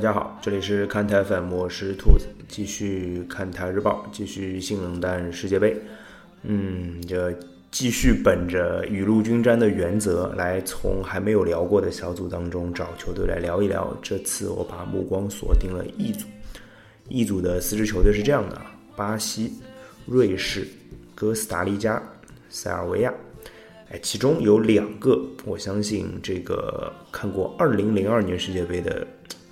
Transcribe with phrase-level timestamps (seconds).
[0.00, 5.76] 大家好，这里是看台粉，我是兔子，继续看台日报，继续性冷淡世界杯。
[6.42, 7.30] 嗯，这
[7.70, 13.94] 继续本着雨露均沾的原则，来从还没有聊过的小组当中找球队来聊一聊。
[14.00, 16.24] 这次我把目光锁定了 E 组
[17.10, 18.58] ，E 组的四支球队是这样的：
[18.96, 19.52] 巴西、
[20.06, 20.66] 瑞士、
[21.14, 22.02] 哥斯达黎加、
[22.48, 23.12] 塞尔维亚。
[23.90, 29.06] 哎，其中有两个，我相信这个看过2002年世界杯的。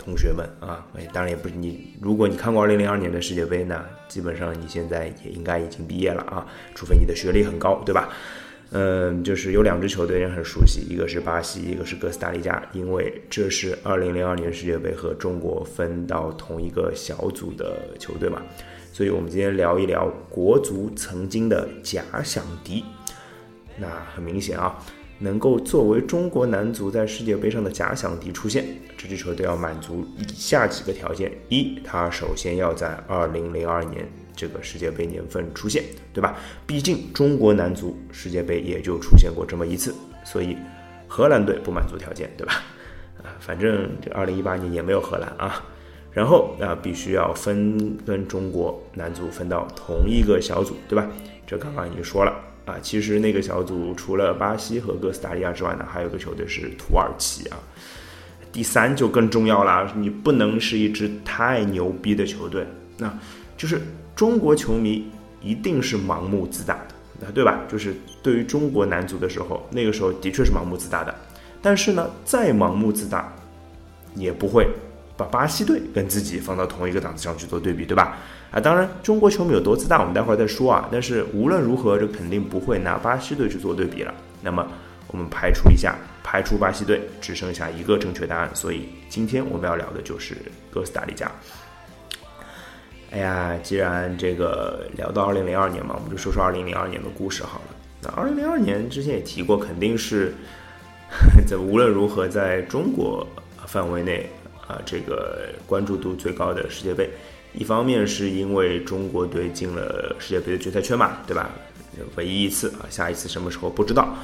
[0.09, 1.95] 同学们啊，哎，当然也不是你。
[2.01, 8.09] 如果你看过二零零二年的世界杯呢，基本上你现在也应该已经毕业了啊，除非你的学历很高，对吧？
[8.71, 18.41] 嗯，就是有两支球队人很熟悉，一个是巴西，一个是哥斯达黎加，因为这是二零零二年世界杯和中国分到同一个小组的球队嘛，
[18.95, 22.83] 所以我们今天聊一聊国足曾经的假想敌。
[23.77, 24.83] 那很明显啊。
[25.19, 28.65] 能够作为中国男足在世界杯上的假想敌出现，
[28.97, 36.37] 这支球队要满足以下几个条件：一，他首先要在二零零二年这个世界杯年份出现，对吧？
[36.67, 39.95] 毕竟中国男足世界杯也就出现过这么一次，
[40.25, 40.57] 所以
[41.09, 42.63] 荷兰队不满足条件，对吧？
[43.23, 45.65] 啊， 反正这二零一八年也没有荷兰啊。
[46.11, 51.09] 然后啊，必须要分跟中国男足分到同一个小组，对吧？
[51.47, 52.48] 这刚刚已经说了。
[52.69, 57.57] 啊，其实那个小组除了巴西和哥斯达黎加之外呢，还有个球队是土耳其啊。
[58.53, 62.67] 第三就更重要了，你不能是一支太牛逼的球队，
[62.99, 63.11] 那
[63.57, 63.81] 就是
[64.15, 65.11] 中国球迷
[65.41, 67.61] 一定是盲目自大的，那对吧？
[67.69, 71.15] 就是对于中国男足的时候，那个时候的确是盲目自大的，
[71.63, 73.33] 但是呢，再盲目自大，
[74.15, 74.69] 也不会。
[75.17, 78.19] 把巴西队跟自己放到同一个档次上去做对比，对吧？
[78.51, 80.89] 啊，当然，中国球迷有多自大，我们待会儿再说啊。
[80.91, 84.15] 但是无论如何，这肯定不会拿巴西队去做对比了。
[84.41, 84.67] 那么，
[85.09, 85.95] 我们排除一下，
[86.25, 88.51] 排除巴西队，只剩下一个正确答案。
[88.55, 90.35] 所以，今天我们要聊的就是
[90.71, 91.31] 哥斯达黎加。
[93.11, 97.77] 哎呀，既然这个聊到二零零二年嘛，我们就说说二零零二年的故事好了。
[98.01, 100.33] 那二零零二年之前也提过，肯定是
[101.47, 103.27] 在无论如何在中国
[103.67, 104.27] 范围内。
[104.67, 107.09] 啊，这个关注度最高的世界杯，
[107.59, 111.51] 一方面是因为中国队进了世界杯的决赛圈嘛，对吧？
[112.15, 114.17] 唯一一次啊，下一次什么时候不知道。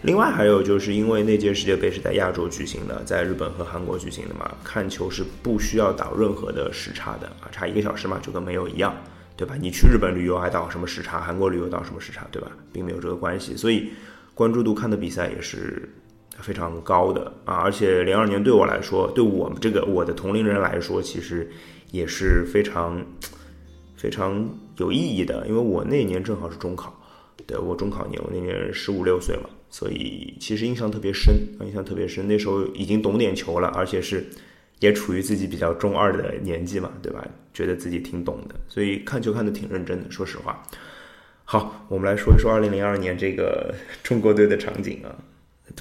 [0.00, 8.96] 另外还有就是因为那届世界杯是在亚洲举行的，在日本和韩国举行的嘛，看球是不需要倒任何的时差的啊，差一个小时嘛，就跟没有一样，
[9.36, 9.54] 对吧？
[9.60, 11.20] 你去日本旅游还倒什么时差？
[11.20, 12.26] 韩国旅游倒什么时差？
[12.32, 12.50] 对吧？
[12.72, 13.90] 并没有这个关系，所以
[14.32, 15.86] 关注度看的比赛也是。
[16.40, 21.50] 非常高的啊，而且零二年对我来说，对我们这个我的同龄人来说，其实
[21.90, 23.04] 也是非常
[23.96, 26.92] 非常有意义的，因为我那年正好是中考，
[27.46, 32.26] 对我中考年，我那年十五六岁嘛，所以其实印象特别深，印象特别深。
[32.28, 34.24] 那时候已经懂点球了，而且是
[34.80, 37.26] 也处于自己比较中二的年纪嘛，对吧？
[37.52, 40.10] 觉得自己挺懂的，所以看球看得挺认真的。
[40.10, 40.62] 说实话，
[41.44, 45.10] 好，我们来说一说二零零二年这个中国队的场景啊。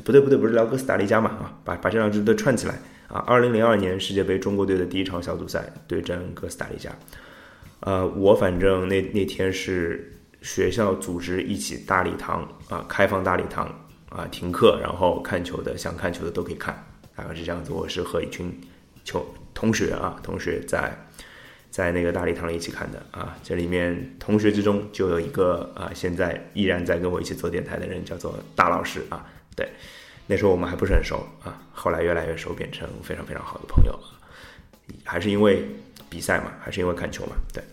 [0.03, 3.23] 不对不对，不是聊哥斯达黎加嘛啊，把把这两支队串起来啊。
[3.28, 6.91] 二零零二年世界杯中国队的第一场小组赛对阵哥斯达黎加，
[7.81, 13.67] 呃，我反正那那天是学校组织一起大礼堂啊，开放大礼堂
[14.09, 16.85] 啊，停课然后看球的，想看球的都可以看，
[17.16, 17.72] 大概是这样子。
[17.72, 18.53] 我是和一群
[19.03, 20.96] 球同学啊，同学在
[21.69, 23.35] 在那个大礼堂一起看的啊。
[23.44, 29.25] 这里面同学之中就有一个啊，现在依然在跟我一起做电台的人，叫做大老师啊。
[29.56, 29.67] 对，
[30.28, 33.98] 那时候我们还不是很熟啊，后来越来越熟，变成非常非常好的朋友。
[35.04, 35.66] 还是因为
[36.10, 37.36] 比赛嘛，还是因为看球嘛？
[37.54, 37.64] 对，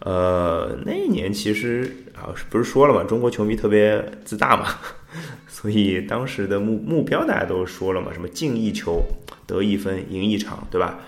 [0.00, 4.66] 呃，那一年其实啊，不是说了嘛，中国球迷特别自大嘛，
[5.46, 9.04] 所以当时的目目标大家都说了嘛，什么进一球
[9.46, 10.98] 得一分赢一场，对吧？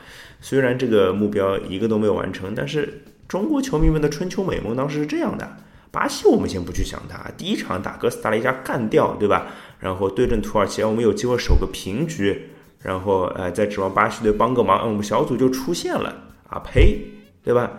[0.41, 5.57] 虽然这个目标一个都没有完成，但是中国球迷们的春秋美梦当时是这样的。
[5.91, 9.47] 巴西我们先不去想它，第一场打哥斯达黎加干掉，对吧？
[9.79, 12.51] 然后对阵土耳其，我们有机会守个平局，
[12.81, 16.15] 然后呃再指望巴西队帮个忙，我们小组就出现了
[16.49, 17.01] 啊呸，
[17.43, 17.71] 对吧？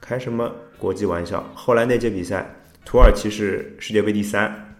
[0.00, 1.44] 开什么国际玩笑？
[1.54, 4.76] 后来那届比赛，土耳其是世界杯第三，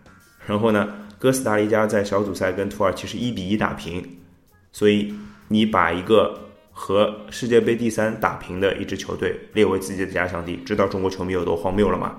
[0.47, 0.89] 然后呢，
[1.19, 4.19] 哥斯达黎加在小组赛跟土耳其是一比一打平，
[4.73, 5.15] 所以
[5.49, 6.41] 你把一个
[6.73, 12.17] 和世界杯第三打平的一支球队列为自己的假想敌，知道中国球迷有多荒谬了吗？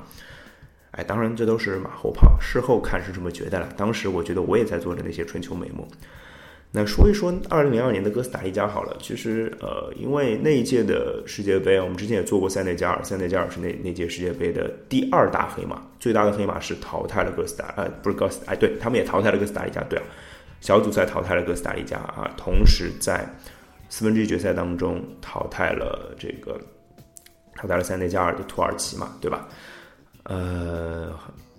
[0.96, 3.70] 哎，当然这都是马后炮，事后看是这么觉得了。
[3.76, 5.86] 当时我觉得我也在做着那些春秋美梦。
[6.72, 20.04] 那说一说二零零二年的哥斯达黎加好了，其实呃，因为那一届的世界杯，我们之前也做过塞内加尔，塞内加尔是那那届世界杯的第二大黑马，最大的黑马是淘汰了哥斯达，呃，不是哥斯，哎，对他们也淘汰了哥斯达黎加，对啊，
[20.60, 23.26] 小组赛淘汰了哥斯达黎加啊，同时在
[23.88, 26.60] 四分之一决赛当中淘汰了这个
[27.56, 29.48] 淘汰了塞内加尔的土耳其嘛，对吧？
[30.26, 31.12] 呃，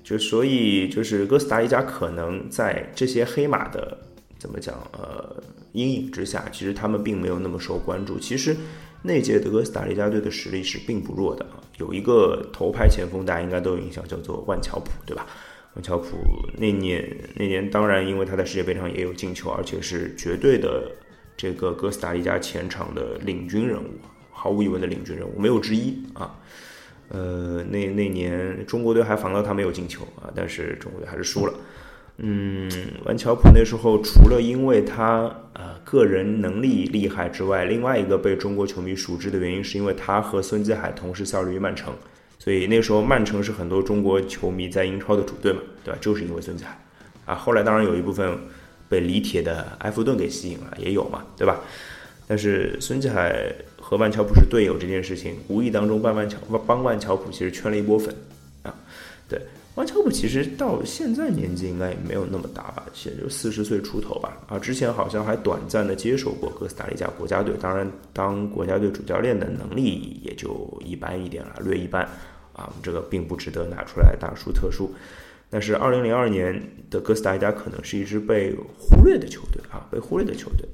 [0.04, 3.96] 就所以就是哥斯达黎加可能在这些黑马的
[4.38, 5.42] 怎么讲呃
[5.72, 8.18] 阴影之下，其实他们并没有那么受关注。
[8.18, 8.56] 其实
[9.02, 15.26] 那届的哥斯达黎加队的实力是并不弱的啊，有一个头牌前锋，大家应该都有印象，叫做万乔普，对吧？
[15.74, 16.16] 万乔普
[16.56, 20.90] 那年那年当然因为他在世界杯上也有进球，而且是绝对的
[21.36, 23.90] 这个哥斯达黎加前场的领军人物，
[24.32, 26.34] 毫无疑问的领军人物，没有之一啊。
[27.08, 31.54] 呃，那那年中国队还防到他没有进球啊，但是中国队还是输了。
[32.18, 32.70] 嗯，
[33.04, 41.92] 万乔普那时候除了因为他呃个人能力厉害之外，另外一个被中国球迷熟知的原因，是因为他和孙继海同时效力于曼城，
[42.38, 45.98] 所以那时候曼城是很多中国球迷在英超的主队嘛，对吧？
[46.00, 46.80] 就是因为孙继海
[47.26, 47.34] 啊。
[47.34, 48.38] 后来当然有一部分
[48.88, 51.60] 被李铁的埃弗顿给吸引了，也有嘛，对吧？
[52.26, 53.54] 但是孙继海。
[53.78, 56.36] 和万乔普是队友这件事情，无意当中帮万乔
[56.66, 58.12] 帮万乔普其实圈了一波粉
[58.64, 58.74] 啊。
[59.28, 59.40] 对，
[59.76, 64.38] 万乔普其实到现在年纪应该也没有那么大吧，也就四十岁出头吧。
[64.48, 72.02] 啊，之前好像还短暂的接手过哥斯达黎加国家队，当然当国家队主教练的能力也就一般一点了，略一般
[72.54, 72.68] 啊。
[72.82, 74.92] 这个并不值得拿出来大书特书。
[75.48, 80.68] 但是二零零二年的哥斯达黎加可能是一支被忽略的球队啊，被忽略的球队。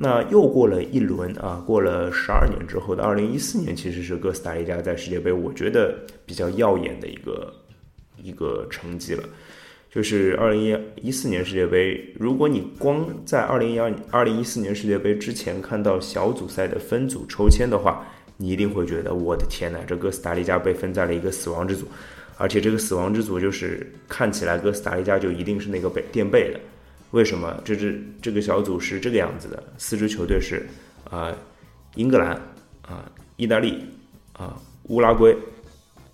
[0.00, 5.92] 那又过了一轮啊，过了十二年之后的二零一四年，其实是哥斯达黎加在世界杯我觉得
[6.24, 7.52] 比较耀眼的一个
[8.22, 9.24] 一个成绩了。
[9.90, 10.78] 就是二零一
[11.08, 18.06] 一四年世界杯，如果你光在二零一二二零一四年世界杯之前看到小组赛的分组抽签的话，
[18.36, 21.88] 你一定会觉得我的天呐，这哥斯达黎加被分在了一个死亡之组，
[22.36, 26.60] 而且这个死亡之组就是看起来哥斯达黎加就一定是那个被垫背的。
[27.12, 29.62] 为什么这支这个小组是这个样子的？
[29.78, 30.68] 四支球队是
[31.08, 31.34] 啊，
[31.94, 32.32] 英格兰
[32.82, 33.82] 啊，意大利
[34.34, 35.34] 啊，乌拉圭，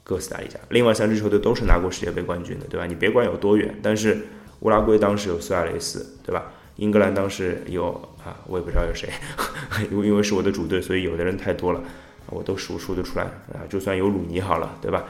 [0.04, 0.56] 哥斯达黎加。
[0.68, 2.86] 另外三支球队都是拿过世界杯冠军的，对吧？
[2.86, 4.24] 你别管有多远，但是
[4.60, 6.52] 乌拉圭当时有苏亚雷斯，对吧？
[6.76, 7.90] 英格兰当时有
[8.24, 9.08] 啊，我也不知道有谁，
[9.90, 11.82] 因为因为是我的主队，所以有的人太多了，
[12.30, 13.66] 我都数数得出来啊。
[13.68, 15.04] 就算有鲁尼好了，对吧？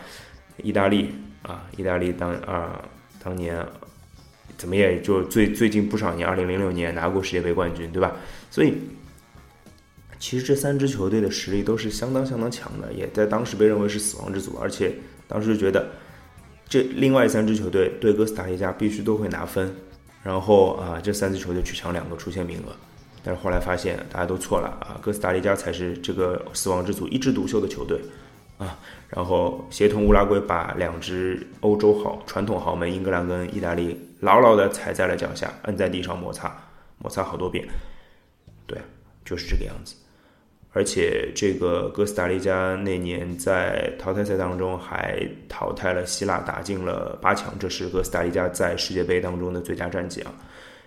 [0.62, 2.82] 意大利啊，意大利当啊
[3.22, 3.62] 当年。
[4.64, 8.16] 怎么也就最最近不少年，二零零六年拿过世界杯冠军，对吧？
[8.50, 8.72] 所以，
[10.19, 14.56] 其实这三支球队的实力都是相当相当强的，也在当时被认为是死亡之组。
[14.58, 14.90] 而且
[15.28, 15.87] 当时就觉得，
[16.66, 19.70] 这另外三支球队对哥斯达黎加必须都会拿分，
[20.22, 22.75] 然后啊，这三支球队去抢两个出线名额。
[23.22, 28.00] 但是后来发现大家都错了啊，哥斯达黎加才是这个死亡之组一枝独秀的球队。
[28.56, 28.78] 啊，
[29.08, 36.56] 然后协同乌拉圭把两支欧洲好传统豪门英格兰跟意大利牢牢的踩在了脚下，摁在地上摩擦，
[36.97, 37.62] 摩擦好多遍。
[38.67, 38.79] 对，
[39.23, 39.94] 就是这个样子。
[40.73, 50.32] 而且这个哥斯达黎加那年在淘汰赛当中还淘汰了希腊，打进了八强，这是哥斯达黎加在世界杯当中的最佳战绩啊。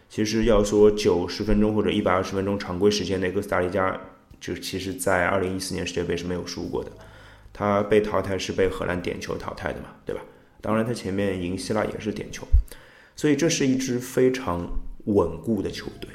[0.09, 3.95] 其实要说九十分钟或者一百二十分钟常规时间内，哥斯达黎加
[4.41, 6.91] 就其实在二零一四年世界杯是没有输过的。
[7.53, 10.21] 他被淘汰是被荷兰点球淘汰的嘛，对吧？
[10.59, 12.45] 当然，他前面赢希腊也是点球，
[13.17, 14.65] 所以这是一支非常
[15.05, 16.09] 稳固的球队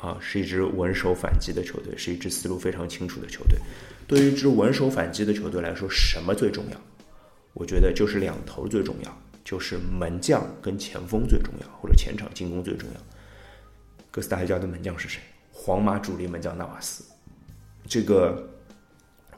[0.00, 3.58] 啊，是一支稳守反击的球队，是一支思路非常清楚的球队。
[4.06, 6.80] 对于一支稳守反击的球队来说，什么最重要？
[7.52, 13.00] 我觉得就是两头最重要，就是门将跟前锋最重要，或者前场进攻最重要。
[14.10, 15.20] 哥斯达黎加的门将是谁？
[15.52, 17.04] 皇马主力门将纳瓦斯，
[17.86, 18.50] 这个。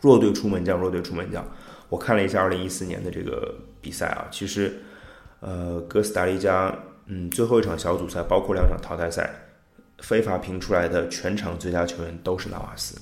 [0.00, 1.44] 弱队出门将，弱队出门将。
[1.88, 4.80] 我看了一下二零一四年的这个比赛啊，其实，
[5.40, 6.72] 呃，哥斯达黎加，
[7.08, 9.28] 嗯，最后一场小组赛，包括两场淘汰赛，
[9.98, 12.96] 非法评出来的全场最佳球员都是纳瓦斯，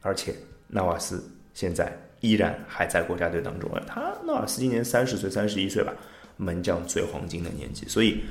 [0.00, 0.34] 而且
[0.68, 3.82] 纳瓦斯现在依然还在国家队当中啊。
[3.86, 5.92] 他纳瓦斯今年三十岁，三十一岁吧，
[6.36, 7.86] 门将最黄金的年纪。
[7.86, 8.22] 所以，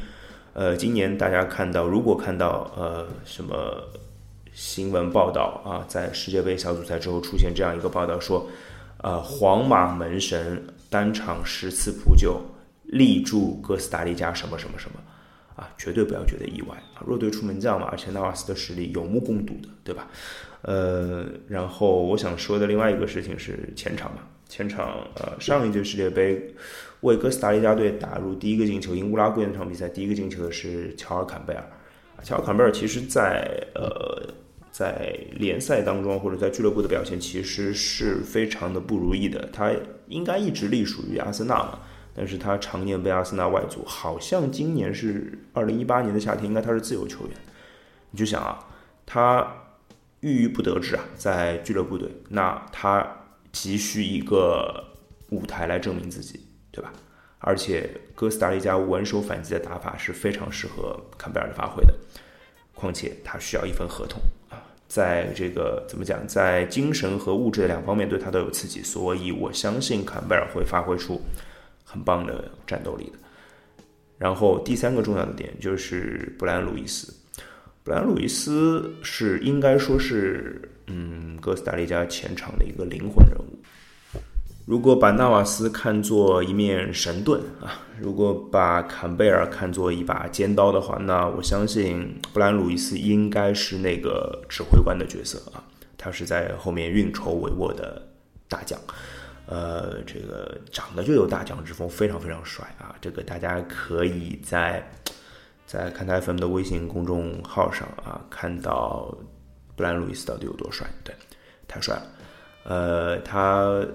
[0.53, 3.55] 呃，今年大家看到，如果看到呃什么。
[4.53, 8.49] 新闻报道啊，在世界杯小组赛之后出现这样一个报道，说，
[9.03, 12.41] 呃，皇马门神单场十次扑救，
[12.87, 14.99] 力助哥斯达黎加什么什么什么，
[15.55, 20.07] 啊，绝对不要觉得意外啊，弱队出门将嘛，而且纳瓦斯的实力有目共睹的，对吧？
[20.61, 26.53] 呃，然后我想说的另外一个事情是前场嘛，前场，呃，上一届世界杯
[27.01, 31.63] 为哥斯达黎加队打入第一个进球，赢乌拉圭那场比赛第一个进球的是乔尔坎贝尔，
[32.23, 34.33] 乔尔坎贝尔其实在呃。
[34.69, 39.49] 在联赛当中或者在俱乐部的表现其实是非常的不如意的。
[39.51, 39.71] 他
[40.07, 41.79] 应该一直隶属于阿森纳嘛，
[42.17, 43.85] 但是他常年被阿森纳外租。
[43.85, 47.37] 好像今年是二零一八年的夏天，应该他是自由球员。
[48.09, 48.57] 你就想啊，
[49.05, 49.47] 他
[50.21, 53.05] 郁郁不得志啊，在俱乐部队，那他
[53.51, 54.83] 急需一个
[55.29, 56.91] 舞台来证明自己，对吧？
[57.39, 61.93] 而且哥斯达黎加稳守反击的打法是非常适合坎贝尔的发挥的，
[62.73, 64.19] 况且他需要一份合同
[64.49, 64.57] 啊，
[64.87, 71.21] 在这个怎么讲，在精神和物质的两方面对他都有刺激，所以我相信坎贝尔会发挥出
[71.97, 73.17] 很棒的战斗力的。
[74.19, 77.11] 然后第三个重要的点就是布兰·路易斯。
[77.83, 83.59] 布兰·路易斯是应该说是，嗯，哥斯达黎加前场的一个灵魂人物。
[84.65, 95.63] 如果把纳瓦斯看作一面神盾啊，如果把坎贝尔看作一把尖刀的话，那我相信布莱恩·路易斯应该是那个指挥官的角色啊。
[95.97, 98.09] 他是在后面运筹帷幄的
[98.49, 98.77] 大将，
[99.47, 102.95] 呃，这个长得就有大将之风，非常非常帅啊。
[103.01, 104.87] 这个大家可以在。
[105.65, 109.13] 在看台 FM 的微信公众号上啊，看到
[109.75, 110.87] 布兰路易斯到底有多帅？
[111.03, 111.13] 对，
[111.67, 112.07] 太帅了。
[112.63, 113.85] 呃，他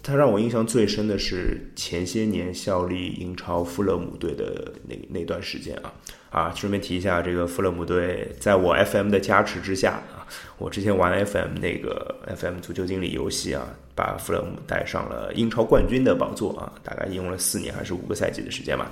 [0.00, 5.92] 他让我印象最深的是前些年效力英超富勒姆队的那那段时间啊
[6.32, 6.50] 啊！
[6.56, 18.90] 顺便提一下，这个富勒姆队在我 FM 的加持之下啊，我之前玩 FM 那个 FM 足球经理游戏啊，把富勒姆带上了英超冠军的宝座啊，大概用了四年还是五个赛季的时间吧。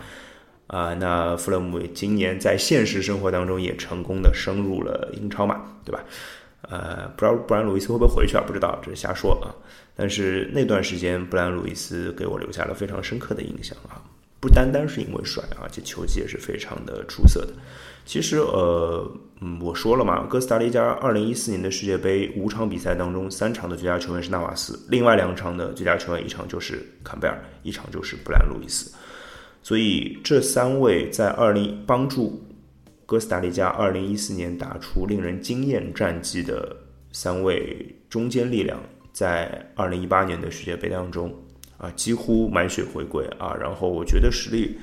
[0.66, 6.04] 啊，那弗勒姆今年在现实生活当中也成功的升入了英超嘛，对吧？
[6.68, 8.44] 呃，不知道布兰路易斯会不会回去啊？
[8.46, 9.48] 不知道，这是瞎说啊。
[9.96, 13.98] 但是那段时间，布兰路易斯给我留下了非常深刻的印象啊，
[14.40, 17.52] 不单单是因为帅，而且球技也是非常的出色的。
[18.06, 19.08] 其实，呃，
[19.40, 28.90] 嗯，我说了嘛，哥斯达黎加二零一四年的世界杯五场比赛当中，三场的最佳球员是纳瓦斯，另外两场的最佳球员一场就是坎贝尔，一场就是布兰路易斯。
[29.62, 32.42] 所以这三位在二零帮助
[33.04, 36.74] 哥斯达黎加二零一四年打出令人惊艳战绩的
[37.12, 38.82] 三位中坚力量，
[39.12, 41.30] 在二零一八年的世界杯当中
[41.80, 43.56] 啊，几乎满血回归啊。
[43.58, 44.78] 然后我觉得实力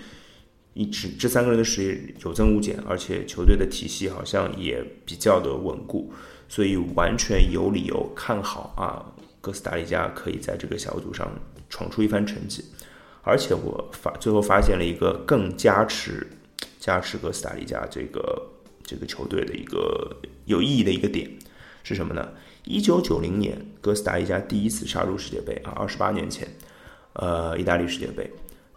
[0.74, 6.12] 一直这三个人的实力有增无减，而且球队的体系好像也比较的稳固，
[6.50, 9.06] 所以完全有理由看好啊，
[9.40, 11.32] 哥斯达黎加可以在这个小组上
[11.70, 12.66] 闯出一番成绩。
[13.22, 16.26] 而且我发最后发现了一个更加持
[16.80, 18.42] 加持哥斯达黎加这个
[18.84, 21.30] 这个球队的一个有意义的一个点
[21.84, 22.30] 是什么呢？
[22.64, 26.48] 一九九零年哥斯达黎加第一次杀入世界杯啊，二十八年前，
[27.18, 28.28] 呃，意大利世界杯，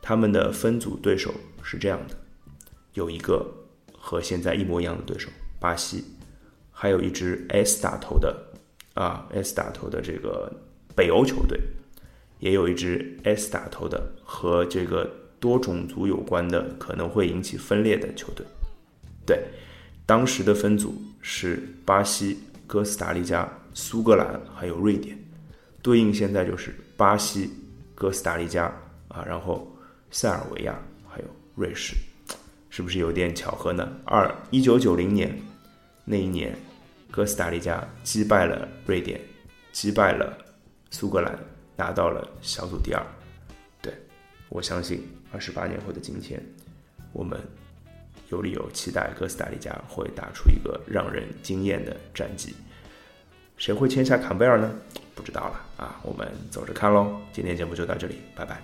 [0.02, 1.32] 他们的分组对手
[1.62, 2.14] 是这样的，
[2.94, 3.47] 有一个
[3.92, 6.04] 和现在一模一样的对手巴西，
[6.70, 8.37] 还有一支 S 打头的
[8.94, 10.52] 啊 S 打头的这个
[10.94, 11.61] 北欧球队。
[12.38, 15.06] 也有一支 S 打头的和这个
[15.38, 18.47] 多种族有关的，可能会引起分裂的球队。
[19.26, 19.44] 对，
[20.06, 25.23] 当时的分组是巴西、哥斯达黎加、苏格兰还有瑞典，
[25.82, 27.50] 对应现在就是巴西、
[28.00, 28.64] 哥斯达黎加
[29.09, 29.71] 啊，然后
[30.11, 30.75] 塞尔维亚
[31.07, 31.95] 还有瑞士，
[32.71, 33.87] 是不是有点巧合呢？
[34.07, 35.38] 二一九九零年
[36.07, 36.57] 那一年，
[37.11, 39.21] 哥斯达黎加击败了瑞典，
[39.71, 40.35] 击败了
[40.90, 41.38] 苏格兰。
[41.76, 43.04] 拿到了小组第二，
[43.83, 43.92] 对
[44.49, 46.42] 我相信二十八年后的今天，
[47.12, 47.38] 我们
[48.30, 52.54] 有理由期待哥斯达黎加会打出一个让人惊艳的战绩。
[53.61, 54.73] 谁会签下坎贝尔呢？
[55.14, 57.21] 不知道了啊，我们走着看喽。
[57.31, 58.59] 今天节目就到这里，拜拜。